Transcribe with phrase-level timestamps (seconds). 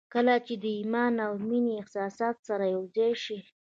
[0.13, 3.37] کله چې د ايمان او مينې احساسات سره يو ځای شي.